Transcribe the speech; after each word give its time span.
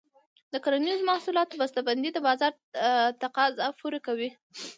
د 0.51 0.53
کرنیزو 0.63 1.07
محصولاتو 1.09 1.59
بسته 1.61 1.79
بندي 1.87 2.09
د 2.13 2.19
بازار 2.27 2.51
تقاضا 3.23 3.67
پوره 3.79 3.99
کوي. 4.07 4.29